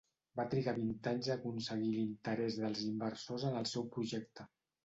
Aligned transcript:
Va 0.39 0.45
trigar 0.53 0.71
vint 0.77 1.09
anys 1.11 1.29
a 1.29 1.33
aconseguir 1.35 1.91
l'interès 1.97 2.57
dels 2.63 2.81
inversors 2.89 3.47
en 3.51 3.59
el 3.63 3.73
seu 3.75 3.87
projecte. 3.99 4.49